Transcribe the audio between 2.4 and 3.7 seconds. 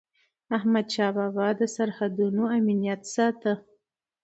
امنیت ساته.